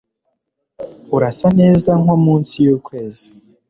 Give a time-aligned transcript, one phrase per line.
[1.15, 3.25] Urasa neza nko munsi yukwezi